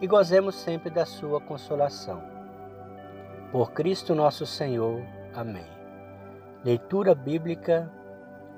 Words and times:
e 0.00 0.06
gozemos 0.06 0.54
sempre 0.54 0.90
da 0.90 1.06
sua 1.06 1.40
consolação. 1.40 2.22
Por 3.50 3.72
Cristo 3.72 4.14
nosso 4.14 4.44
Senhor. 4.44 5.02
Amém. 5.34 5.66
Leitura 6.64 7.14
bíblica, 7.14 7.90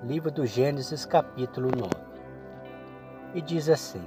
livro 0.03 0.31
do 0.31 0.47
Gênesis, 0.47 1.05
capítulo 1.05 1.71
9. 1.71 1.91
E 3.35 3.41
diz 3.41 3.69
assim: 3.69 4.03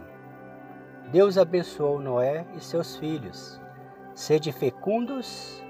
Deus 1.12 1.38
abençoou 1.38 2.00
Noé 2.00 2.46
e 2.56 2.60
seus 2.60 2.98
filhos. 2.98 3.62
Sede 4.14 4.52
fecundos, 4.52 5.64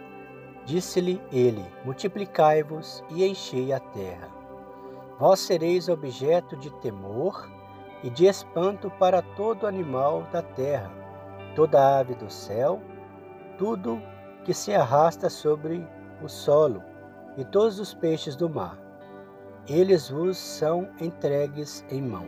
disse-lhe 0.66 1.22
ele: 1.32 1.66
multiplicai-vos 1.86 3.04
e 3.12 3.26
enchei 3.26 3.72
a 3.72 3.80
terra. 3.80 4.30
Vós 5.20 5.40
sereis 5.40 5.88
objeto 5.90 6.56
de 6.56 6.72
temor 6.80 7.48
e 8.04 8.10
de 8.10 8.26
espanto 8.26 8.90
para 8.90 9.22
todo 9.22 9.68
animal 9.68 10.24
da 10.32 10.42
terra 10.42 11.01
toda 11.56 12.00
ave 12.00 12.16
do 12.16 12.30
céu, 12.30 12.82
tudo 13.58 14.02
que 14.44 14.54
se 14.54 14.74
arrasta 14.74 15.30
sobre 15.30 15.88
o 16.24 16.28
solo 16.28 16.84
e 17.38 17.46
todos 17.46 17.80
os 17.80 17.94
peixes 17.94 18.36
do 18.36 18.50
mar. 18.50 18.78
Eles 19.68 20.10
vos 20.10 20.38
são 20.38 20.90
entregues 21.00 21.86
em 21.90 22.02
mão. 22.02 22.26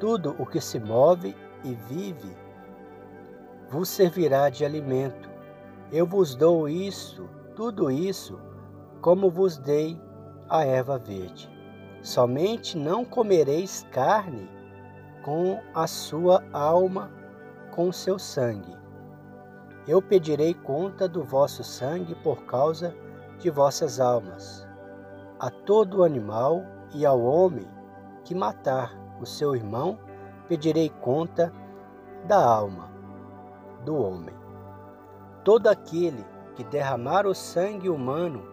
Tudo 0.00 0.34
o 0.38 0.46
que 0.46 0.60
se 0.60 0.80
move 0.80 1.36
e 1.62 1.74
vive 1.74 2.34
vos 3.68 3.88
servirá 3.88 4.48
de 4.48 4.64
alimento. 4.64 5.30
Eu 5.90 6.06
vos 6.06 6.34
dou 6.34 6.68
isso, 6.68 7.28
tudo 7.54 7.90
isso, 7.90 8.40
como 9.00 9.30
vos 9.30 9.58
dei 9.58 10.00
a 10.48 10.64
erva 10.64 10.98
verde. 10.98 11.50
Somente 12.02 12.76
não 12.76 13.04
comereis 13.04 13.86
carne 13.92 14.50
com 15.22 15.60
a 15.74 15.86
sua 15.86 16.42
alma 16.52 17.21
com 17.72 17.88
o 17.88 17.92
seu 17.92 18.18
sangue. 18.18 18.76
Eu 19.88 20.00
pedirei 20.00 20.54
conta 20.54 21.08
do 21.08 21.24
vosso 21.24 21.64
sangue 21.64 22.14
por 22.14 22.44
causa 22.44 22.94
de 23.40 23.50
vossas 23.50 23.98
almas. 23.98 24.66
A 25.40 25.50
todo 25.50 26.04
animal 26.04 26.64
e 26.94 27.04
ao 27.04 27.20
homem 27.20 27.66
que 28.24 28.34
matar 28.34 28.96
o 29.20 29.26
seu 29.26 29.56
irmão, 29.56 29.98
pedirei 30.46 30.88
conta 30.88 31.52
da 32.26 32.44
alma 32.44 32.90
do 33.84 33.96
homem. 33.96 34.34
Todo 35.42 35.66
aquele 35.66 36.24
que 36.54 36.62
derramar 36.62 37.26
o 37.26 37.34
sangue 37.34 37.88
humano 37.88 38.46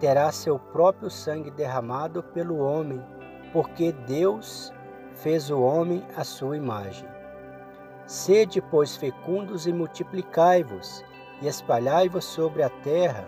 terá 0.00 0.32
seu 0.32 0.58
próprio 0.58 1.10
sangue 1.10 1.50
derramado 1.50 2.22
pelo 2.22 2.58
homem, 2.58 3.04
porque 3.52 3.92
Deus 3.92 4.72
fez 5.14 5.50
o 5.50 5.60
homem 5.60 6.02
à 6.16 6.24
sua 6.24 6.56
imagem. 6.56 7.13
Sede, 8.06 8.60
pois, 8.60 8.96
fecundos 8.96 9.66
e 9.66 9.72
multiplicai-vos, 9.72 11.04
e 11.40 11.46
espalhai-vos 11.46 12.24
sobre 12.24 12.62
a 12.62 12.68
terra 12.68 13.26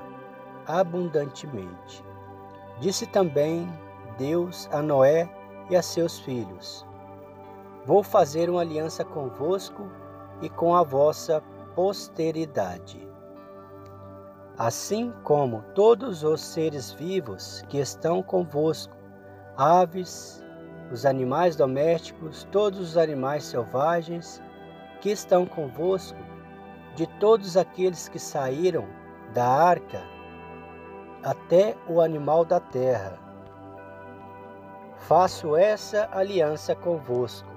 abundantemente. 0.67 2.05
Disse 2.79 3.07
também 3.07 3.67
Deus 4.19 4.69
a 4.73 4.83
Noé 4.83 5.29
e 5.71 5.77
a 5.77 5.83
seus 5.83 6.19
filhos: 6.19 6.87
Vou 7.87 8.03
fazer 8.03 8.51
uma 8.51 8.61
aliança 8.61 9.05
convosco 9.05 9.91
e 10.43 10.49
com 10.51 10.75
a 10.75 10.83
vossa 10.83 11.43
posteridade. 11.75 13.07
Assim 14.59 15.13
como 15.23 15.63
todos 15.75 16.23
os 16.23 16.41
seres 16.41 16.93
vivos 16.93 17.63
que 17.69 17.79
estão 17.79 18.23
convosco, 18.23 18.97
aves, 19.57 20.43
os 20.91 21.05
animais 21.05 21.57
domésticos, 21.57 22.47
todos 22.51 22.81
os 22.81 22.97
animais 22.97 23.45
selvagens, 23.45 24.43
que 25.01 25.11
estão 25.11 25.47
convosco, 25.47 26.19
de 26.95 27.07
todos 27.19 27.57
aqueles 27.57 28.09
que 28.09 28.19
saíram 28.19 28.87
da 29.35 29.47
arca, 29.47 30.03
até 31.23 31.77
o 31.87 32.01
animal 32.01 32.45
da 32.45 32.59
terra. 32.59 33.19
Faço 34.97 35.55
essa 35.55 36.09
aliança 36.11 36.75
convosco. 36.75 37.49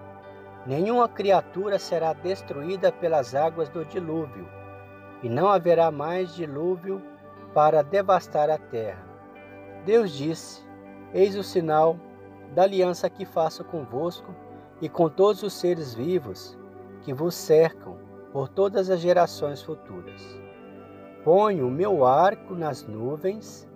Nenhuma 0.65 1.07
criatura 1.07 1.79
será 1.79 2.11
destruída 2.11 2.91
pelas 2.91 3.33
águas 3.33 3.69
do 3.69 3.85
dilúvio, 3.85 4.47
e 5.23 5.29
não 5.29 5.47
haverá 5.47 5.89
mais 5.89 6.35
dilúvio 6.35 7.01
para 7.53 7.81
devastar 7.81 8.49
a 8.49 8.57
terra. 8.57 9.03
Deus 9.85 10.11
disse: 10.11 10.61
Eis 11.13 11.35
o 11.35 11.43
sinal 11.43 11.97
da 12.53 12.63
aliança 12.63 13.09
que 13.09 13.25
faço 13.25 13.63
convosco 13.63 14.35
e 14.81 14.89
com 14.89 15.09
todos 15.09 15.43
os 15.43 15.53
seres 15.53 15.93
vivos 15.93 16.58
que 17.01 17.13
vos 17.13 17.35
cercam 17.35 17.97
por 18.31 18.47
todas 18.47 18.89
as 18.89 18.99
gerações 18.99 19.61
futuras. 19.61 20.21
Ponho 21.23 21.67
o 21.67 21.71
meu 21.71 22.05
arco 22.05 22.55
nas 22.55 22.85
nuvens, 22.85 23.67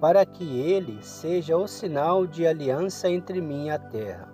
para 0.00 0.26
que 0.26 0.60
ele 0.60 1.02
seja 1.02 1.56
o 1.56 1.66
sinal 1.66 2.26
de 2.26 2.46
aliança 2.46 3.08
entre 3.08 3.40
mim 3.40 3.66
e 3.66 3.70
a 3.70 3.78
terra. 3.78 4.28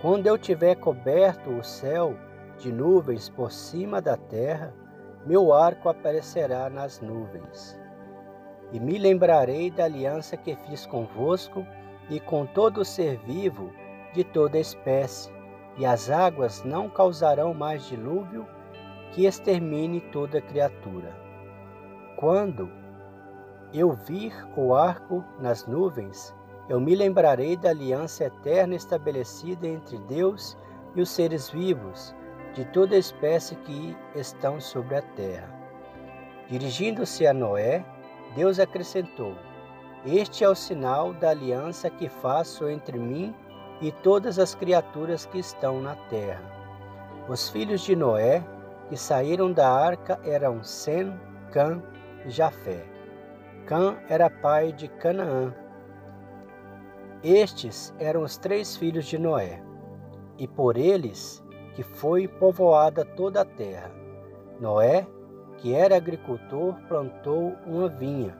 Quando 0.00 0.26
eu 0.26 0.38
tiver 0.38 0.76
coberto 0.76 1.50
o 1.50 1.64
céu 1.64 2.14
de 2.58 2.72
nuvens 2.72 3.28
por 3.28 3.50
cima 3.50 4.00
da 4.00 4.16
terra, 4.16 4.72
meu 5.26 5.52
arco 5.52 5.88
aparecerá 5.88 6.70
nas 6.70 7.00
nuvens. 7.00 7.78
E 8.72 8.78
me 8.78 8.98
lembrarei 8.98 9.70
da 9.70 9.84
aliança 9.84 10.36
que 10.36 10.54
fiz 10.54 10.86
convosco 10.86 11.66
e 12.08 12.20
com 12.20 12.46
todo 12.46 12.84
ser 12.84 13.18
vivo 13.18 13.72
de 14.14 14.22
toda 14.24 14.58
espécie, 14.58 15.30
e 15.78 15.86
as 15.86 16.10
águas 16.10 16.64
não 16.64 16.88
causarão 16.88 17.54
mais 17.54 17.86
dilúvio 17.86 18.46
que 19.12 19.26
extermine 19.26 20.00
toda 20.12 20.40
criatura. 20.40 21.16
Quando 22.16 22.68
eu 23.72 23.92
vir 23.92 24.32
o 24.56 24.74
arco 24.74 25.24
nas 25.40 25.66
nuvens, 25.66 26.34
eu 26.68 26.80
me 26.80 26.94
lembrarei 26.94 27.56
da 27.56 27.70
aliança 27.70 28.24
eterna 28.24 28.74
estabelecida 28.74 29.66
entre 29.66 29.98
Deus 30.00 30.58
e 30.94 31.00
os 31.00 31.08
seres 31.08 31.48
vivos 31.48 32.14
de 32.54 32.64
toda 32.66 32.96
espécie 32.96 33.54
que 33.56 33.96
estão 34.14 34.60
sobre 34.60 34.96
a 34.96 35.02
terra. 35.02 35.48
Dirigindo-se 36.48 37.26
a 37.26 37.32
Noé, 37.32 37.84
Deus 38.34 38.58
acrescentou: 38.58 39.34
Este 40.04 40.44
é 40.44 40.48
o 40.48 40.54
sinal 40.54 41.12
da 41.14 41.30
aliança 41.30 41.88
que 41.88 42.08
faço 42.08 42.68
entre 42.68 42.98
mim 42.98 43.34
e 43.47 43.47
e 43.80 43.92
todas 43.92 44.38
as 44.38 44.54
criaturas 44.54 45.26
que 45.26 45.38
estão 45.38 45.80
na 45.80 45.94
terra. 46.08 46.42
Os 47.28 47.48
filhos 47.48 47.82
de 47.82 47.94
Noé 47.94 48.44
que 48.88 48.96
saíram 48.96 49.52
da 49.52 49.70
arca 49.70 50.18
eram 50.24 50.62
Sem, 50.62 51.12
Cã 51.52 51.82
e 52.24 52.30
Jafé. 52.30 52.84
Cã 53.66 53.98
era 54.08 54.30
pai 54.30 54.72
de 54.72 54.88
Canaã. 54.88 55.54
Estes 57.22 57.94
eram 57.98 58.22
os 58.22 58.38
três 58.38 58.76
filhos 58.76 59.04
de 59.06 59.18
Noé, 59.18 59.62
e 60.38 60.48
por 60.48 60.76
eles 60.76 61.44
que 61.74 61.82
foi 61.82 62.26
povoada 62.26 63.04
toda 63.04 63.42
a 63.42 63.44
terra. 63.44 63.90
Noé, 64.58 65.06
que 65.58 65.74
era 65.74 65.96
agricultor, 65.96 66.74
plantou 66.88 67.54
uma 67.66 67.88
vinha. 67.88 68.36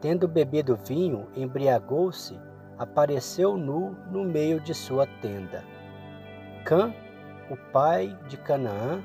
Tendo 0.00 0.28
bebido 0.28 0.76
vinho, 0.76 1.26
embriagou-se 1.34 2.38
apareceu 2.78 3.56
nu 3.56 3.96
no 4.10 4.24
meio 4.24 4.60
de 4.60 4.74
sua 4.74 5.06
tenda. 5.20 5.64
Cã, 6.64 6.92
o 7.50 7.56
pai 7.72 8.18
de 8.28 8.36
Canaã, 8.36 9.02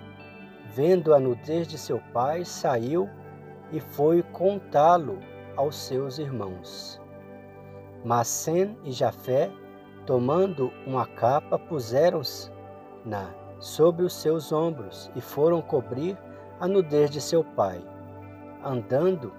vendo 0.73 1.13
a 1.13 1.19
nudez 1.19 1.67
de 1.67 1.77
seu 1.77 1.99
pai, 2.13 2.43
saiu 2.43 3.09
e 3.71 3.79
foi 3.79 4.23
contá-lo 4.23 5.19
aos 5.55 5.75
seus 5.75 6.17
irmãos. 6.17 6.99
Mas 8.03 8.27
Sem 8.27 8.77
e 8.83 8.91
Jafé, 8.91 9.51
tomando 10.05 10.71
uma 10.85 11.05
capa, 11.05 11.59
puseram-na 11.59 13.29
sobre 13.59 14.03
os 14.03 14.13
seus 14.13 14.51
ombros 14.51 15.11
e 15.15 15.21
foram 15.21 15.61
cobrir 15.61 16.17
a 16.59 16.67
nudez 16.67 17.09
de 17.11 17.21
seu 17.21 17.43
pai. 17.43 17.83
Andando 18.63 19.31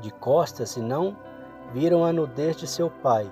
de 0.00 0.10
costas 0.10 0.76
e 0.76 0.80
não 0.80 1.16
viram 1.72 2.04
a 2.04 2.12
nudez 2.12 2.56
de 2.56 2.66
seu 2.66 2.90
pai, 2.90 3.30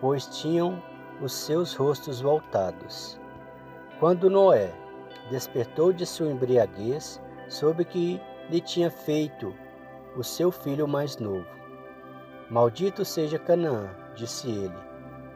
pois 0.00 0.26
tinham 0.26 0.82
os 1.20 1.32
seus 1.32 1.74
rostos 1.74 2.20
voltados. 2.20 3.20
Quando 3.98 4.30
Noé 4.30 4.72
despertou 5.30 5.92
de 5.92 6.06
sua 6.06 6.30
embriaguez, 6.30 7.20
soube 7.48 7.84
que 7.84 8.20
lhe 8.48 8.60
tinha 8.60 8.90
feito 8.90 9.54
o 10.16 10.24
seu 10.24 10.50
filho 10.50 10.88
mais 10.88 11.18
novo. 11.18 11.46
Maldito 12.48 13.04
seja 13.04 13.38
Canaã, 13.38 13.90
disse 14.16 14.48
ele, 14.48 14.74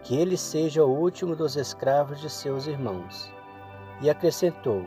que 0.02 0.16
ele 0.16 0.36
seja 0.36 0.84
o 0.84 0.90
último 0.90 1.36
dos 1.36 1.56
escravos 1.56 2.20
de 2.20 2.28
seus 2.28 2.66
irmãos. 2.66 3.32
E 4.00 4.10
acrescentou: 4.10 4.84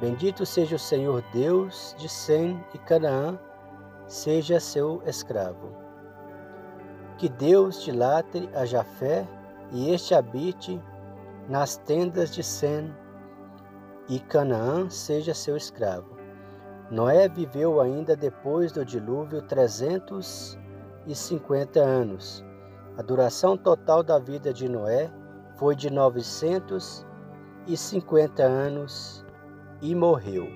Bendito 0.00 0.46
seja 0.46 0.76
o 0.76 0.78
Senhor 0.78 1.22
Deus 1.32 1.94
de 1.98 2.08
Sem 2.08 2.64
e 2.72 2.78
Canaã 2.78 3.38
seja 4.06 4.58
seu 4.58 5.02
escravo. 5.04 5.87
Que 7.18 7.28
Deus 7.28 7.82
dilate 7.82 8.48
a 8.54 8.64
Jafé 8.64 9.26
e 9.72 9.92
este 9.92 10.14
habite 10.14 10.80
nas 11.48 11.76
tendas 11.76 12.32
de 12.32 12.44
Sem 12.44 12.94
e 14.08 14.20
Canaã 14.20 14.88
seja 14.88 15.34
seu 15.34 15.56
escravo. 15.56 16.16
Noé 16.88 17.28
viveu 17.28 17.80
ainda 17.80 18.14
depois 18.14 18.70
do 18.70 18.84
dilúvio 18.84 19.42
trezentos 19.42 20.56
e 21.08 21.14
cinquenta 21.14 21.80
anos. 21.80 22.44
A 22.96 23.02
duração 23.02 23.56
total 23.56 24.04
da 24.04 24.20
vida 24.20 24.52
de 24.52 24.68
Noé 24.68 25.10
foi 25.56 25.74
de 25.74 25.90
novecentos 25.90 27.04
e 27.66 27.76
cinquenta 27.76 28.44
anos 28.44 29.26
e 29.82 29.92
morreu. 29.92 30.46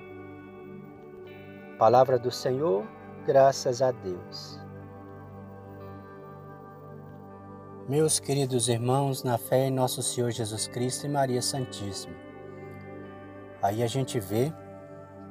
Palavra 1.76 2.20
do 2.20 2.30
Senhor, 2.30 2.86
graças 3.26 3.82
a 3.82 3.90
Deus. 3.90 4.61
Meus 7.88 8.20
queridos 8.20 8.68
irmãos, 8.68 9.24
na 9.24 9.36
fé 9.36 9.66
em 9.66 9.70
nosso 9.70 10.04
Senhor 10.04 10.30
Jesus 10.30 10.68
Cristo 10.68 11.04
e 11.04 11.08
Maria 11.08 11.42
Santíssima. 11.42 12.14
Aí 13.60 13.82
a 13.82 13.88
gente 13.88 14.20
vê 14.20 14.52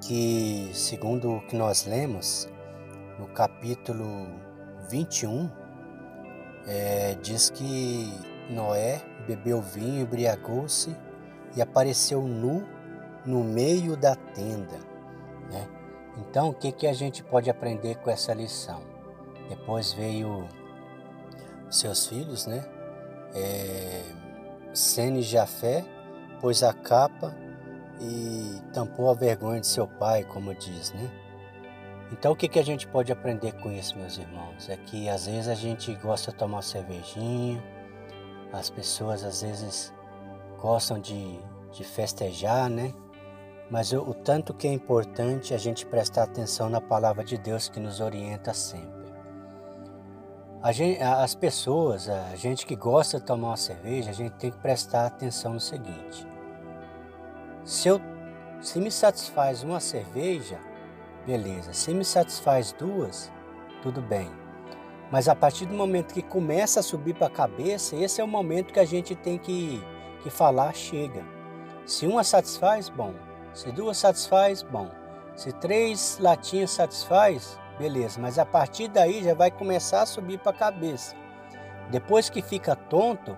que, 0.02 0.70
segundo 0.74 1.32
o 1.32 1.48
que 1.48 1.56
nós 1.56 1.86
lemos, 1.86 2.50
no 3.18 3.28
capítulo 3.28 4.28
21, 4.90 5.50
é, 6.68 7.16
diz 7.22 7.50
que 7.50 8.12
Noé 8.50 9.02
bebeu 9.26 9.62
vinho, 9.62 10.02
embriagou-se 10.02 10.94
e 11.56 11.62
apareceu 11.62 12.22
nu 12.22 12.68
no 13.26 13.46
meio 13.46 13.96
da 13.96 14.14
tenda. 14.14 14.78
Né? 15.50 15.70
Então, 16.18 16.50
o 16.50 16.54
que, 16.54 16.74
que 16.74 16.86
a 16.86 16.94
gente 16.94 17.24
pode 17.24 17.50
aprender 17.50 17.96
com 18.00 18.10
essa 18.10 18.34
lição? 18.34 18.82
Depois 19.48 19.94
veio 19.94 20.50
seus 21.72 22.06
filhos, 22.08 22.46
né? 22.46 22.64
É, 23.34 24.04
Sene 24.74 25.22
Jafé 25.22 25.86
pôs 26.40 26.64
a 26.64 26.74
capa 26.74 27.36
e 28.00 28.62
tampou 28.74 29.10
a 29.10 29.14
vergonha 29.14 29.62
de 29.62 29.68
seu 29.68 29.88
pai, 29.88 30.24
como 30.24 30.54
diz, 30.54 30.92
né? 30.92 31.10
Então 32.12 32.34
o 32.34 32.36
que, 32.36 32.48
que 32.48 32.60
a 32.60 32.64
gente 32.64 32.86
pode 32.88 33.12
aprender 33.12 33.54
com 33.54 33.72
isso, 33.72 33.98
meus 33.98 34.18
irmãos? 34.18 34.70
É 34.70 34.76
que 34.76 35.08
às 35.08 35.28
vezes 35.28 35.48
a 35.48 35.56
gente 35.56 35.94
gosta 35.96 36.32
de 36.32 36.38
tomar 36.38 36.62
cervejinha, 36.62 37.64
as 38.52 38.70
pessoas 38.70 39.24
às 39.24 39.42
vezes 39.42 39.94
gostam 40.60 41.00
de, 41.00 41.40
de 41.72 41.84
festejar, 41.84 42.70
né? 42.70 42.94
Mas 43.70 43.94
o, 43.94 44.02
o 44.02 44.14
tanto 44.14 44.54
que 44.54 44.68
é 44.68 44.74
importante 44.74 45.54
a 45.54 45.58
gente 45.58 45.86
prestar 45.86 46.24
atenção 46.24 46.70
na 46.70 46.82
palavra 46.82 47.24
de 47.24 47.38
Deus 47.38 47.70
que 47.70 47.80
nos 47.80 48.02
orienta 48.02 48.54
sempre. 48.54 49.01
Gente, 50.70 51.02
as 51.02 51.34
pessoas, 51.34 52.08
a 52.08 52.36
gente 52.36 52.68
que 52.68 52.76
gosta 52.76 53.20
de 53.20 53.26
tomar 53.26 53.48
uma 53.48 53.58
cerveja, 53.58 54.12
a 54.12 54.14
gente 54.14 54.34
tem 54.34 54.52
que 54.52 54.60
prestar 54.60 55.08
atenção 55.08 55.54
no 55.54 55.60
seguinte: 55.60 56.28
se, 57.66 57.88
eu, 57.88 58.00
se 58.62 58.80
me 58.80 58.92
satisfaz 58.92 59.64
uma 59.64 59.80
cerveja, 59.80 60.60
beleza. 61.26 61.74
Se 61.74 61.92
me 61.96 62.06
satisfaz 62.06 62.74
duas, 62.74 63.32
tudo 63.82 64.02
bem. 64.02 64.30
Mas 65.12 65.28
a 65.28 65.36
partir 65.36 65.66
do 65.66 65.74
momento 65.74 66.14
que 66.14 66.22
começa 66.22 66.80
a 66.80 66.84
subir 66.84 67.16
para 67.16 67.28
a 67.28 67.32
cabeça, 67.32 67.96
esse 67.96 68.22
é 68.22 68.24
o 68.24 68.28
momento 68.28 68.72
que 68.72 68.80
a 68.80 68.86
gente 68.86 69.16
tem 69.16 69.40
que, 69.40 69.84
que 70.22 70.30
falar: 70.30 70.76
chega. 70.76 71.26
Se 71.88 72.06
uma 72.06 72.24
satisfaz, 72.24 72.88
bom. 72.88 73.16
Se 73.52 73.72
duas 73.72 73.98
satisfaz, 73.98 74.62
bom. 74.62 74.92
Se 75.36 75.52
três 75.54 76.20
latinhas 76.22 76.70
satisfaz, 76.70 77.60
beleza. 77.82 78.20
Mas 78.22 78.38
a 78.38 78.46
partir 78.46 78.88
daí 78.88 79.24
já 79.24 79.34
vai 79.34 79.50
começar 79.50 80.04
a 80.04 80.06
subir 80.06 80.40
para 80.40 80.52
a 80.52 80.56
cabeça. 80.56 81.16
Depois 81.90 82.30
que 82.30 82.42
fica 82.42 82.76
tonto, 82.76 83.38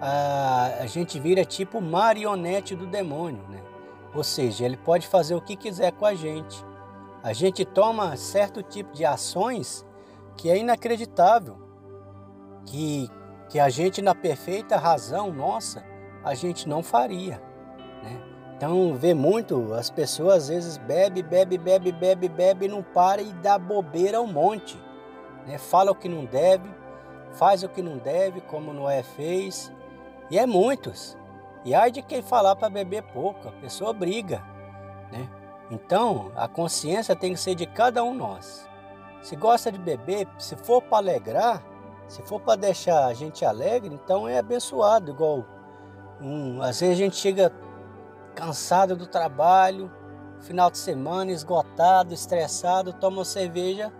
a, 0.00 0.66
a 0.80 0.86
gente 0.86 1.18
vira 1.18 1.44
tipo 1.44 1.80
marionete 1.80 2.74
do 2.74 2.86
demônio, 2.86 3.42
né? 3.48 3.62
Ou 4.14 4.24
seja, 4.24 4.64
ele 4.64 4.76
pode 4.76 5.06
fazer 5.06 5.34
o 5.34 5.40
que 5.40 5.56
quiser 5.56 5.92
com 5.92 6.04
a 6.04 6.14
gente. 6.14 6.64
A 7.22 7.32
gente 7.32 7.64
toma 7.64 8.16
certo 8.16 8.62
tipo 8.62 8.92
de 8.92 9.04
ações 9.04 9.84
que 10.36 10.50
é 10.50 10.58
inacreditável, 10.58 11.56
que, 12.66 13.08
que 13.48 13.58
a 13.58 13.68
gente, 13.68 14.02
na 14.02 14.14
perfeita 14.14 14.76
razão 14.76 15.32
nossa, 15.32 15.84
a 16.24 16.34
gente 16.34 16.68
não 16.68 16.82
faria. 16.82 17.42
Né? 18.02 18.35
Então, 18.56 18.94
vê 18.94 19.12
muito, 19.12 19.74
as 19.74 19.90
pessoas 19.90 20.44
às 20.44 20.48
vezes 20.48 20.78
bebe, 20.78 21.22
bebe, 21.22 21.58
bebe, 21.58 21.92
bebe, 21.92 22.26
bebe, 22.26 22.68
não 22.68 22.82
para 22.82 23.20
e 23.20 23.30
dá 23.34 23.58
bobeira 23.58 24.20
um 24.20 24.26
monte. 24.26 24.80
Né? 25.46 25.58
Fala 25.58 25.90
o 25.90 25.94
que 25.94 26.08
não 26.08 26.24
deve, 26.24 26.66
faz 27.32 27.62
o 27.62 27.68
que 27.68 27.82
não 27.82 27.98
deve, 27.98 28.40
como 28.40 28.72
Noé 28.72 29.02
fez, 29.02 29.70
e 30.30 30.38
é 30.38 30.46
muitos. 30.46 31.18
E 31.66 31.74
ai 31.74 31.90
de 31.90 32.00
quem 32.00 32.22
falar 32.22 32.56
para 32.56 32.70
beber 32.70 33.02
pouco, 33.02 33.46
a 33.46 33.52
pessoa 33.52 33.92
briga, 33.92 34.42
né? 35.12 35.28
Então, 35.70 36.30
a 36.36 36.48
consciência 36.48 37.14
tem 37.16 37.34
que 37.34 37.40
ser 37.40 37.54
de 37.54 37.66
cada 37.66 38.02
um 38.04 38.14
nós. 38.14 38.66
Se 39.20 39.34
gosta 39.34 39.70
de 39.70 39.78
beber, 39.78 40.28
se 40.38 40.56
for 40.56 40.80
para 40.80 40.98
alegrar, 40.98 41.62
se 42.08 42.22
for 42.22 42.40
para 42.40 42.56
deixar 42.56 43.06
a 43.06 43.12
gente 43.12 43.44
alegre, 43.44 43.92
então 43.92 44.28
é 44.28 44.38
abençoado. 44.38 45.10
Igual, 45.10 45.44
um, 46.20 46.62
às 46.62 46.80
vezes 46.80 46.94
a 46.94 46.98
gente 46.98 47.16
chega 47.16 47.52
cansado 48.36 48.94
do 48.94 49.06
trabalho, 49.06 49.90
final 50.40 50.70
de 50.70 50.78
semana, 50.78 51.32
esgotado, 51.32 52.14
estressado, 52.14 52.92
toma 52.92 53.18
uma 53.18 53.24
cerveja, 53.24 53.92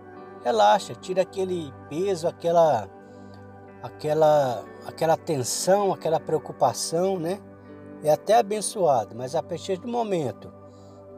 relaxa, 0.43 0.93
tira 0.95 1.23
aquele 1.23 1.73
peso, 1.89 2.27
aquela 2.27 2.87
aquela, 3.81 4.63
aquela 4.85 5.17
tensão, 5.17 5.91
aquela 5.91 6.19
preocupação, 6.19 7.19
né? 7.19 7.39
É 8.03 8.11
até 8.11 8.37
abençoado, 8.37 9.15
mas 9.15 9.35
a 9.35 9.41
partir 9.41 9.77
do 9.77 9.87
momento 9.87 10.53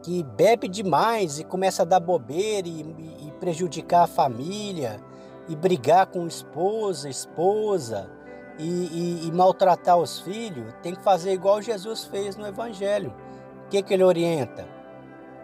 que 0.01 0.23
bebe 0.23 0.67
demais 0.67 1.39
e 1.39 1.43
começa 1.43 1.81
a 1.81 1.85
dar 1.85 1.99
bobeira 1.99 2.67
e, 2.67 2.81
e 3.27 3.31
prejudicar 3.39 4.03
a 4.03 4.07
família, 4.07 4.99
e 5.49 5.55
brigar 5.55 6.05
com 6.05 6.27
esposa, 6.27 7.09
esposa, 7.09 8.09
e, 8.59 8.63
e, 8.63 9.27
e, 9.27 9.31
maltratar 9.31 9.97
os 9.97 10.19
filhos, 10.19 10.73
tem 10.83 10.93
que 10.93 11.01
fazer 11.01 11.31
igual 11.31 11.61
Jesus 11.61 12.03
fez 12.03 12.35
no 12.35 12.45
Evangelho. 12.45 13.13
O 13.65 13.69
que, 13.69 13.81
que 13.81 13.93
ele 13.93 14.03
orienta? 14.03 14.67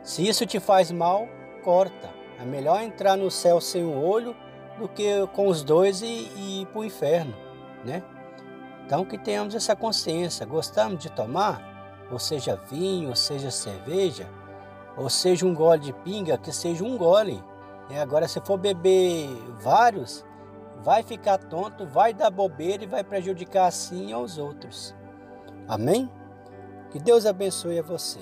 Se 0.04 0.28
isso 0.28 0.46
te 0.46 0.60
faz 0.60 0.92
mal, 0.92 1.28
corta. 1.64 2.14
É 2.40 2.44
melhor 2.44 2.82
entrar 2.82 3.16
no 3.16 3.32
céu 3.32 3.62
sem 3.62 3.84
um 3.84 4.04
olho 4.04 4.36
do 4.78 4.90
que 4.90 5.26
com 5.34 5.48
os 5.48 5.64
dois 5.64 6.02
e, 6.02 6.06
e 6.06 6.62
ir 6.62 6.66
para 6.68 6.80
o 6.80 6.86
inferno, 6.86 7.34
né? 7.86 8.04
Então 8.86 9.06
que 9.06 9.18
tenhamos 9.18 9.56
essa 9.56 9.76
consciência. 9.76 10.46
Gostamos 10.46 11.00
de 11.00 11.10
tomar, 11.10 12.06
ou 12.12 12.20
seja 12.20 12.60
vinho, 12.70 13.10
ou 13.10 13.16
seja 13.16 13.50
cerveja, 13.50 14.28
ou 14.98 15.10
seja 15.10 15.46
um 15.46 15.56
gole 15.56 15.80
de 15.80 15.94
pinga, 15.94 16.38
que 16.38 16.52
seja 16.52 16.84
um 16.84 16.98
gole. 16.98 17.42
Né? 17.90 18.02
Agora 18.02 18.28
se 18.28 18.40
for 18.42 18.58
beber 18.58 19.30
vários, 19.62 20.26
vai 20.84 21.04
ficar 21.04 21.38
tonto, 21.38 21.86
vai 21.86 22.14
dar 22.14 22.30
bobeira 22.30 22.84
e 22.84 22.88
vai 22.88 23.04
prejudicar 23.04 23.68
assim 23.68 24.12
aos 24.12 24.38
outros. 24.38 24.96
Amém? 25.68 26.10
Que 26.92 27.00
Deus 27.00 27.26
abençoe 27.26 27.80
a 27.80 27.84
você. 27.84 28.20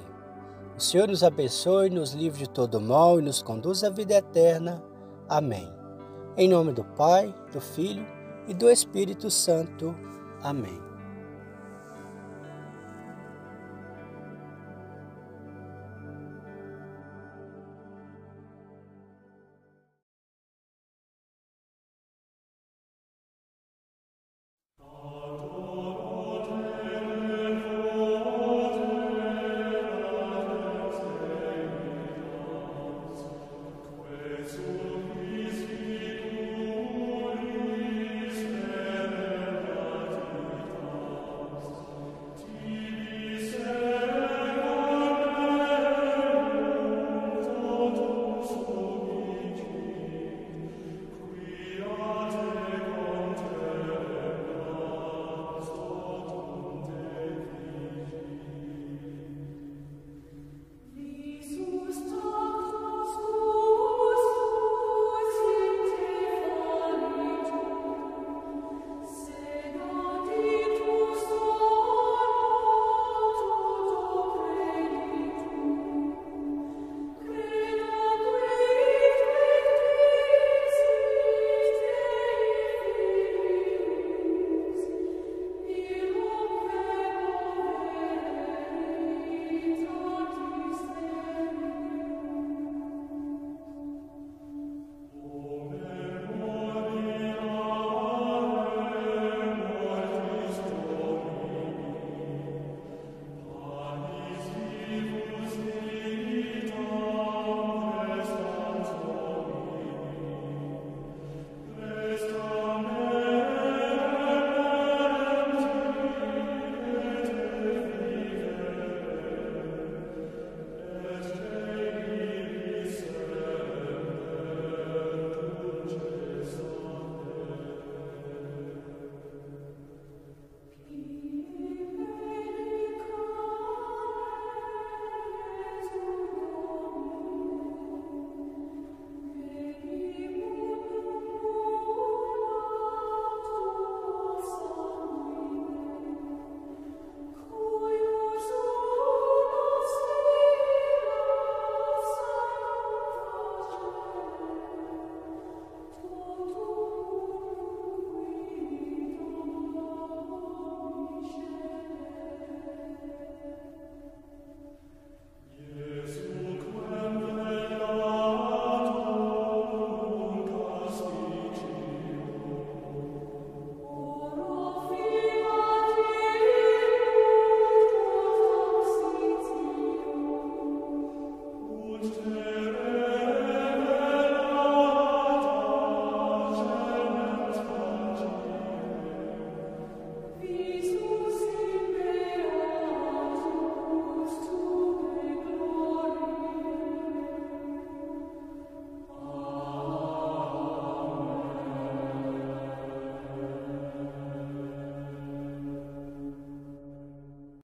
O 0.75 0.81
Senhor 0.81 1.07
nos 1.07 1.24
abençoe, 1.24 1.89
nos 1.89 2.13
livre 2.13 2.39
de 2.39 2.50
todo 2.50 2.81
mal 2.81 3.19
e 3.19 3.24
nos 3.24 3.41
conduz 3.41 3.83
à 3.83 3.89
vida 3.89 4.15
eterna. 4.15 4.81
Amém. 5.29 5.72
Em 6.36 6.50
nome 6.50 6.74
do 6.74 6.83
Pai, 6.83 7.33
do 7.51 7.62
Filho 7.62 8.05
e 8.48 8.53
do 8.53 8.69
Espírito 8.69 9.29
Santo. 9.29 9.95
Amém. 10.41 10.92